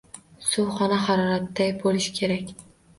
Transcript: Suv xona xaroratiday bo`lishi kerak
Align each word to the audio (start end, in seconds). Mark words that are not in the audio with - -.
Suv 0.45 0.71
xona 0.79 0.97
xaroratiday 1.09 1.73
bo`lishi 1.87 2.19
kerak 2.21 2.55